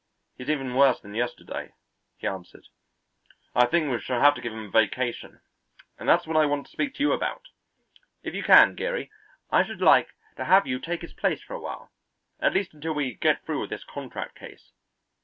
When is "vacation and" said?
4.71-6.09